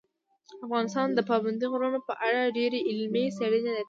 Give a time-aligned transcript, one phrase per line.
[0.65, 3.79] افغانستان د پابندي غرونو په اړه ډېرې علمي څېړنې لري.